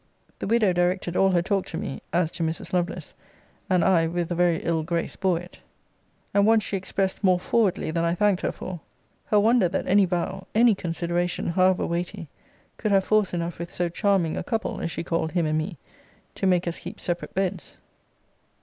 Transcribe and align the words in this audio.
The 0.39 0.47
widow 0.47 0.73
directed 0.73 1.15
all 1.15 1.29
her 1.29 1.43
talk 1.43 1.67
to 1.67 1.77
me, 1.77 2.01
as 2.11 2.31
to 2.31 2.41
Mrs. 2.41 2.73
Lovelace; 2.73 3.13
and 3.69 3.85
I, 3.85 4.07
with 4.07 4.31
a 4.31 4.33
very 4.33 4.57
ill 4.63 4.81
grace 4.81 5.15
bore 5.15 5.39
it. 5.39 5.59
And 6.33 6.47
once 6.47 6.63
she 6.63 6.75
expressed 6.75 7.23
more 7.23 7.37
forwardly 7.39 7.91
than 7.91 8.03
I 8.03 8.15
thanked 8.15 8.41
her 8.41 8.51
for, 8.51 8.79
her 9.25 9.39
wonder 9.39 9.69
that 9.69 9.87
any 9.87 10.05
vow, 10.05 10.47
any 10.55 10.73
consideration, 10.73 11.49
however 11.49 11.85
weighty, 11.85 12.29
could 12.77 12.91
have 12.91 13.03
force 13.03 13.31
enough 13.31 13.59
with 13.59 13.69
so 13.69 13.89
charming 13.89 14.37
a 14.37 14.43
couple, 14.43 14.81
as 14.81 14.89
she 14.89 15.03
called 15.03 15.33
him 15.33 15.45
and 15.45 15.59
me, 15.59 15.77
to 16.33 16.47
make 16.47 16.67
us 16.67 16.79
keep 16.79 16.99
separate 16.99 17.35
beds. 17.35 17.77